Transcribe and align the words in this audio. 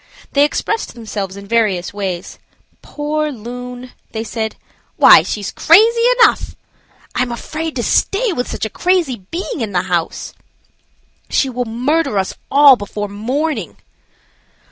They 0.31 0.43
expressed 0.45 0.95
themselves 0.95 1.37
in 1.37 1.45
various 1.45 1.93
ways. 1.93 2.39
"Poor 2.81 3.31
loon!" 3.31 3.91
they 4.13 4.23
said. 4.23 4.55
"Why, 4.95 5.21
she's 5.21 5.51
crazy 5.51 6.01
enough!" 6.19 6.55
"I 7.13 7.21
am 7.21 7.31
afraid 7.31 7.75
to 7.75 7.83
stay 7.83 8.33
with 8.33 8.49
such 8.49 8.65
a 8.65 8.69
crazy 8.71 9.17
being 9.29 9.61
in 9.61 9.75
house." 9.75 10.33
"She 11.29 11.51
will 11.51 11.65
murder 11.65 12.17
us 12.17 12.33
all 12.49 12.75
before 12.77 13.09
morning." 13.09 13.77